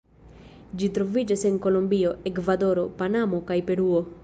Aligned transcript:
Ĝi 0.81 0.89
troviĝas 0.97 1.43
en 1.51 1.59
Kolombio, 1.67 2.15
Ekvadoro, 2.33 2.89
Panamo, 3.03 3.45
kaj 3.51 3.63
Peruo. 3.71 4.05